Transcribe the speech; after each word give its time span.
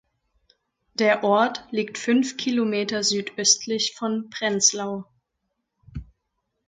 Der 0.95 1.23
Ort 1.23 1.63
liegt 1.69 1.99
fünf 1.99 2.35
Kilometer 2.35 3.03
südöstlich 3.03 3.93
von 3.95 4.31
Prenzlau. 4.31 5.05